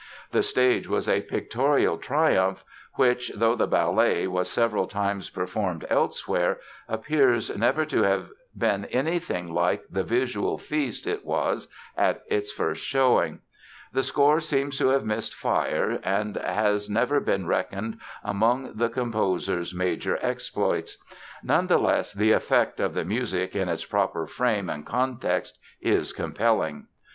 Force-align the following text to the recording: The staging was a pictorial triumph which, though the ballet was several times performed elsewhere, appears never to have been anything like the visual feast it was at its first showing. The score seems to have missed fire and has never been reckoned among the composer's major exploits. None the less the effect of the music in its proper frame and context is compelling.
The 0.31 0.41
staging 0.41 0.91
was 0.91 1.07
a 1.07 1.21
pictorial 1.21 1.99
triumph 1.99 2.63
which, 2.95 3.31
though 3.35 3.53
the 3.55 3.67
ballet 3.67 4.25
was 4.25 4.49
several 4.49 4.87
times 4.87 5.29
performed 5.29 5.85
elsewhere, 5.91 6.59
appears 6.87 7.55
never 7.55 7.85
to 7.85 8.01
have 8.01 8.29
been 8.57 8.85
anything 8.85 9.53
like 9.53 9.83
the 9.91 10.03
visual 10.03 10.57
feast 10.57 11.05
it 11.05 11.23
was 11.23 11.67
at 11.95 12.23
its 12.31 12.51
first 12.51 12.83
showing. 12.83 13.41
The 13.93 14.01
score 14.01 14.39
seems 14.39 14.75
to 14.79 14.87
have 14.87 15.05
missed 15.05 15.35
fire 15.35 15.99
and 16.01 16.35
has 16.35 16.89
never 16.89 17.19
been 17.19 17.45
reckoned 17.45 17.99
among 18.23 18.77
the 18.77 18.89
composer's 18.89 19.71
major 19.71 20.17
exploits. 20.23 20.97
None 21.43 21.67
the 21.67 21.77
less 21.77 22.11
the 22.11 22.31
effect 22.31 22.79
of 22.79 22.95
the 22.95 23.05
music 23.05 23.55
in 23.55 23.69
its 23.69 23.85
proper 23.85 24.25
frame 24.25 24.67
and 24.67 24.83
context 24.83 25.59
is 25.79 26.11
compelling. 26.11 26.87